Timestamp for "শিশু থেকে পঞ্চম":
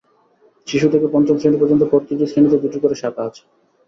0.67-1.35